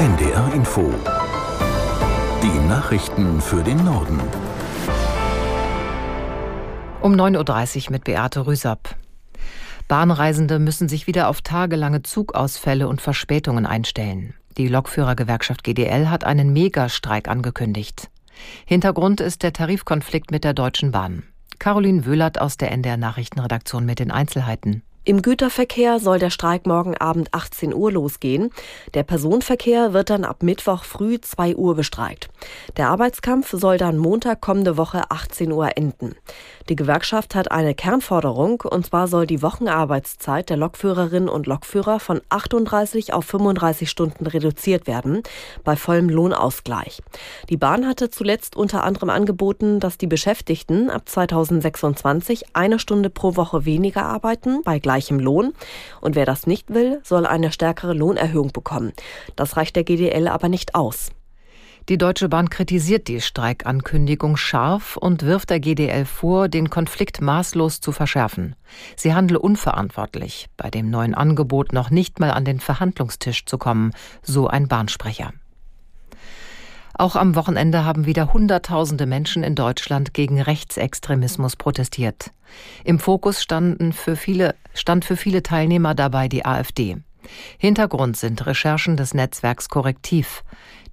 [0.00, 0.94] NDR Info.
[2.42, 4.18] Die Nachrichten für den Norden.
[7.02, 8.96] Um 9.30 Uhr mit Beate Rüsapp.
[9.88, 14.32] Bahnreisende müssen sich wieder auf tagelange Zugausfälle und Verspätungen einstellen.
[14.56, 18.08] Die Lokführergewerkschaft GDL hat einen Megastreik angekündigt.
[18.64, 21.24] Hintergrund ist der Tarifkonflikt mit der Deutschen Bahn.
[21.58, 24.82] Caroline Wöhlert aus der NDR Nachrichtenredaktion mit den Einzelheiten.
[25.02, 28.50] Im Güterverkehr soll der Streik morgen Abend 18 Uhr losgehen.
[28.92, 32.28] Der Personenverkehr wird dann ab Mittwoch früh 2 Uhr bestreikt.
[32.76, 36.16] Der Arbeitskampf soll dann Montag kommende Woche 18 Uhr enden.
[36.68, 42.20] Die Gewerkschaft hat eine Kernforderung, und zwar soll die Wochenarbeitszeit der Lokführerinnen und Lokführer von
[42.28, 45.22] 38 auf 35 Stunden reduziert werden,
[45.64, 47.02] bei vollem Lohnausgleich.
[47.48, 53.34] Die Bahn hatte zuletzt unter anderem angeboten, dass die Beschäftigten ab 2026 eine Stunde pro
[53.36, 55.52] Woche weniger arbeiten, bei gleichem Lohn.
[56.00, 58.92] Und wer das nicht will, soll eine stärkere Lohnerhöhung bekommen.
[59.36, 61.10] Das reicht der GDL aber nicht aus.
[61.88, 67.80] Die Deutsche Bahn kritisiert die Streikankündigung scharf und wirft der GDL vor, den Konflikt maßlos
[67.80, 68.56] zu verschärfen.
[68.96, 73.92] Sie handle unverantwortlich, bei dem neuen Angebot noch nicht mal an den Verhandlungstisch zu kommen,
[74.22, 75.32] so ein Bahnsprecher.
[77.00, 82.30] Auch am Wochenende haben wieder Hunderttausende Menschen in Deutschland gegen Rechtsextremismus protestiert.
[82.84, 86.98] Im Fokus standen für viele, stand für viele Teilnehmer dabei die AfD.
[87.56, 90.44] Hintergrund sind Recherchen des Netzwerks Korrektiv.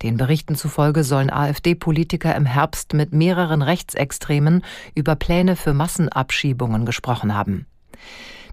[0.00, 4.62] Den Berichten zufolge sollen AfD-Politiker im Herbst mit mehreren Rechtsextremen
[4.94, 7.66] über Pläne für Massenabschiebungen gesprochen haben.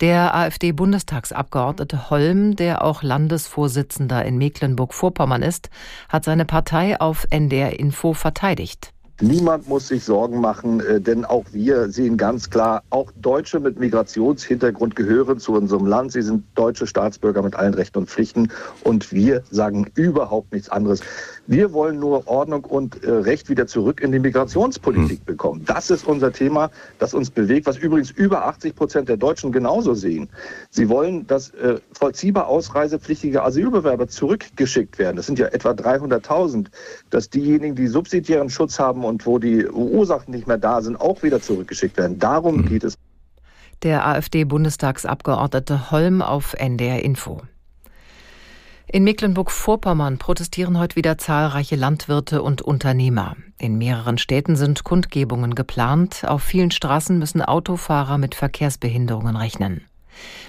[0.00, 5.70] Der AfD-Bundestagsabgeordnete Holm, der auch Landesvorsitzender in Mecklenburg-Vorpommern ist,
[6.08, 8.92] hat seine Partei auf NDR Info verteidigt.
[9.20, 13.80] Niemand muss sich Sorgen machen, äh, denn auch wir sehen ganz klar, auch Deutsche mit
[13.80, 16.12] Migrationshintergrund gehören zu unserem Land.
[16.12, 18.52] Sie sind deutsche Staatsbürger mit allen Rechten und Pflichten
[18.84, 21.00] und wir sagen überhaupt nichts anderes.
[21.48, 25.24] Wir wollen nur Ordnung und äh, Recht wieder zurück in die Migrationspolitik hm.
[25.24, 25.64] bekommen.
[25.64, 29.94] Das ist unser Thema, das uns bewegt, was übrigens über 80 Prozent der Deutschen genauso
[29.94, 30.28] sehen.
[30.68, 35.16] Sie wollen, dass äh, vollziehbar ausreisepflichtige Asylbewerber zurückgeschickt werden.
[35.16, 36.66] Das sind ja etwa 300.000,
[37.08, 41.22] dass diejenigen, die subsidiären Schutz haben und wo die Ursachen nicht mehr da sind, auch
[41.22, 42.18] wieder zurückgeschickt werden.
[42.18, 42.66] Darum mhm.
[42.66, 42.98] geht es.
[43.82, 47.40] Der AfD-Bundestagsabgeordnete Holm auf NDR Info.
[48.90, 53.36] In Mecklenburg-Vorpommern protestieren heute wieder zahlreiche Landwirte und Unternehmer.
[53.58, 56.24] In mehreren Städten sind Kundgebungen geplant.
[56.26, 59.82] Auf vielen Straßen müssen Autofahrer mit Verkehrsbehinderungen rechnen.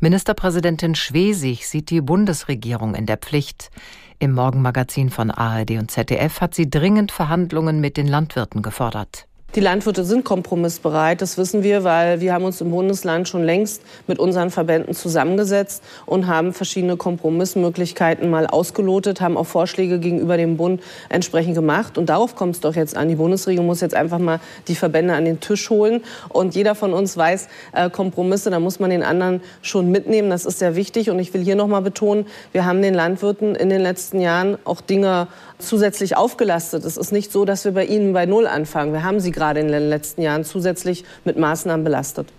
[0.00, 3.70] Ministerpräsidentin Schwesig sieht die Bundesregierung in der Pflicht.
[4.18, 9.28] Im Morgenmagazin von ARD und ZDF hat sie dringend Verhandlungen mit den Landwirten gefordert.
[9.54, 13.82] Die Landwirte sind kompromissbereit, das wissen wir, weil wir haben uns im Bundesland schon längst
[14.08, 20.56] mit unseren Verbänden zusammengesetzt und haben verschiedene Kompromissmöglichkeiten mal ausgelotet, haben auch Vorschläge gegenüber dem
[20.56, 21.98] Bund entsprechend gemacht.
[21.98, 23.08] Und darauf kommt es doch jetzt an.
[23.08, 26.02] Die Bundesregierung muss jetzt einfach mal die Verbände an den Tisch holen.
[26.30, 30.30] Und jeder von uns weiß, äh, Kompromisse, da muss man den anderen schon mitnehmen.
[30.30, 31.10] Das ist sehr wichtig.
[31.10, 34.58] Und ich will hier noch mal betonen, wir haben den Landwirten in den letzten Jahren
[34.64, 35.28] auch Dinge
[35.60, 36.84] zusätzlich aufgelastet.
[36.84, 38.92] Es ist nicht so, dass wir bei ihnen bei Null anfangen.
[38.92, 42.32] Wir haben sie gerade in den letzten Jahren zusätzlich mit Maßnahmen belastet.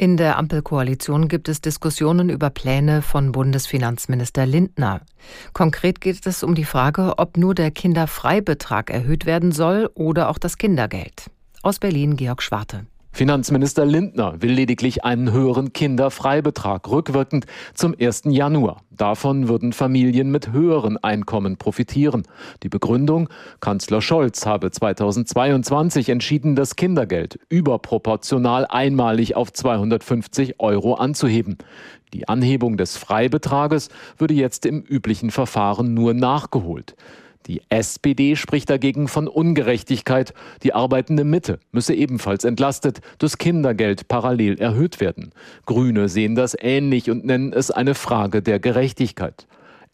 [0.00, 5.02] In der Ampelkoalition gibt es Diskussionen über Pläne von Bundesfinanzminister Lindner.
[5.52, 10.38] Konkret geht es um die Frage, ob nur der Kinderfreibetrag erhöht werden soll oder auch
[10.38, 11.30] das Kindergeld.
[11.62, 12.86] Aus Berlin Georg Schwarte.
[13.12, 17.44] Finanzminister Lindner will lediglich einen höheren Kinderfreibetrag rückwirkend
[17.74, 18.22] zum 1.
[18.26, 18.82] Januar.
[18.90, 22.22] Davon würden Familien mit höheren Einkommen profitieren.
[22.62, 23.28] Die Begründung,
[23.60, 31.58] Kanzler Scholz habe 2022 entschieden, das Kindergeld überproportional einmalig auf 250 Euro anzuheben.
[32.14, 33.88] Die Anhebung des Freibetrages
[34.18, 36.94] würde jetzt im üblichen Verfahren nur nachgeholt.
[37.46, 40.34] Die SPD spricht dagegen von Ungerechtigkeit.
[40.62, 45.32] Die arbeitende Mitte müsse ebenfalls entlastet, das Kindergeld parallel erhöht werden.
[45.64, 49.46] Grüne sehen das ähnlich und nennen es eine Frage der Gerechtigkeit.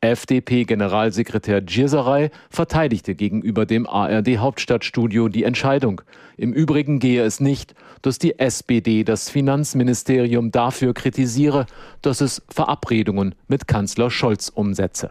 [0.00, 6.02] FDP-Generalsekretär Gierserei verteidigte gegenüber dem ARD-Hauptstadtstudio die Entscheidung.
[6.36, 11.66] Im Übrigen gehe es nicht, dass die SPD das Finanzministerium dafür kritisiere,
[12.02, 15.10] dass es Verabredungen mit Kanzler Scholz umsetze.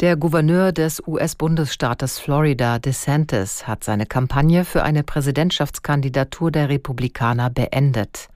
[0.00, 8.28] Der Gouverneur des US-Bundesstaates Florida, DeSantis, hat seine Kampagne für eine Präsidentschaftskandidatur der Republikaner beendet.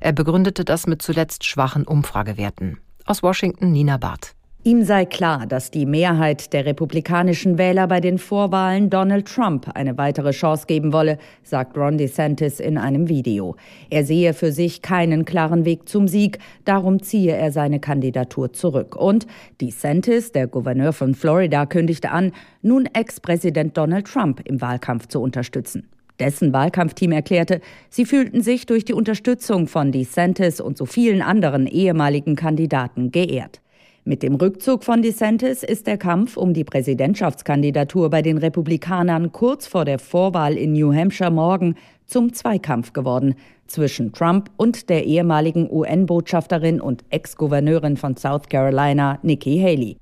[0.00, 2.78] Er begründete das mit zuletzt schwachen Umfragewerten.
[3.04, 4.35] Aus Washington Nina Barth.
[4.66, 9.96] Ihm sei klar, dass die Mehrheit der republikanischen Wähler bei den Vorwahlen Donald Trump eine
[9.96, 13.54] weitere Chance geben wolle, sagt Ron DeSantis in einem Video.
[13.90, 18.96] Er sehe für sich keinen klaren Weg zum Sieg, darum ziehe er seine Kandidatur zurück.
[18.96, 19.28] Und
[19.60, 25.88] DeSantis, der Gouverneur von Florida, kündigte an, nun Ex-Präsident Donald Trump im Wahlkampf zu unterstützen.
[26.18, 31.68] Dessen Wahlkampfteam erklärte, sie fühlten sich durch die Unterstützung von DeSantis und so vielen anderen
[31.68, 33.60] ehemaligen Kandidaten geehrt.
[34.08, 39.66] Mit dem Rückzug von DeSantis ist der Kampf um die Präsidentschaftskandidatur bei den Republikanern kurz
[39.66, 41.74] vor der Vorwahl in New Hampshire morgen
[42.06, 43.34] zum Zweikampf geworden
[43.66, 49.96] zwischen Trump und der ehemaligen UN-Botschafterin und Ex-Gouverneurin von South Carolina, Nikki Haley.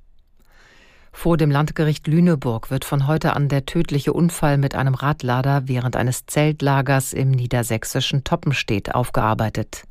[1.10, 5.96] Vor dem Landgericht Lüneburg wird von heute an der tödliche Unfall mit einem Radlader während
[5.96, 9.84] eines Zeltlagers im niedersächsischen Toppenstedt aufgearbeitet.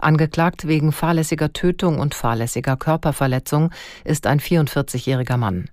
[0.00, 3.70] Angeklagt wegen fahrlässiger Tötung und fahrlässiger Körperverletzung
[4.04, 5.68] ist ein 44-jähriger Mann.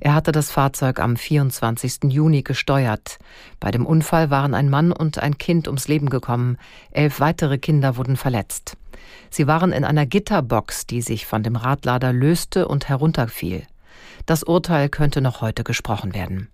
[0.00, 2.04] Er hatte das Fahrzeug am 24.
[2.04, 3.18] Juni gesteuert.
[3.60, 6.56] Bei dem Unfall waren ein Mann und ein Kind ums Leben gekommen.
[6.90, 8.76] Elf weitere Kinder wurden verletzt.
[9.30, 13.66] Sie waren in einer Gitterbox, die sich von dem Radlader löste und herunterfiel.
[14.26, 16.48] Das Urteil könnte noch heute gesprochen werden.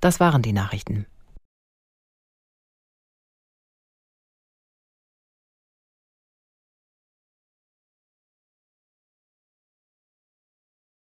[0.00, 1.06] Das waren die Nachrichten.